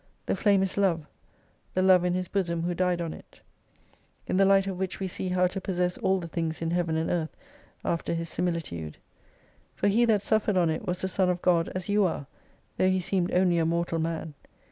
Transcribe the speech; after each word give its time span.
The 0.25 0.35
flame 0.35 0.63
is 0.63 0.77
Love: 0.77 1.05
the 1.75 1.83
Love 1.83 2.03
in 2.03 2.15
His 2.15 2.27
bosom 2.27 2.63
who 2.63 2.73
died 2.73 3.01
on 3.01 3.13
it. 3.13 3.39
In 4.25 4.37
the 4.37 4.45
light 4.45 4.65
of 4.65 4.79
which 4.79 4.99
we 4.99 5.07
see 5.07 5.29
how 5.29 5.45
to 5.45 5.61
possess 5.61 5.95
all 5.99 6.19
the 6.19 6.27
things 6.27 6.59
in 6.59 6.71
Heaven 6.71 6.97
and 6.97 7.07
Earth 7.11 7.37
after 7.85 8.15
His 8.15 8.27
simiUtude. 8.27 8.95
For 9.75 9.89
He 9.89 10.05
that 10.05 10.23
suffered 10.23 10.57
on 10.57 10.71
it 10.71 10.87
was 10.87 11.01
the 11.01 11.07
Son 11.07 11.29
of 11.29 11.43
God 11.43 11.69
as 11.75 11.87
you 11.87 12.03
are: 12.05 12.25
tho' 12.77 12.89
He 12.89 12.99
seemed 12.99 13.31
only 13.31 13.59
a 13.59 13.65
mortal 13.67 13.99
man. 13.99 14.33